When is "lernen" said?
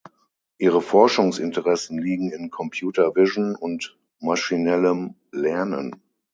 5.31-5.95